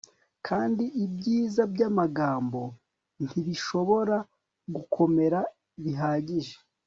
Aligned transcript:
Kandi 0.47 0.83
ibyiza 1.05 1.61
byamagambo 1.73 2.61
ntibishobora 3.25 4.17
gukomera 4.75 5.39
bihagije 5.83 6.55